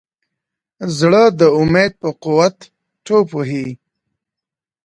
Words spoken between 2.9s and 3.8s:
ټوپ وهي.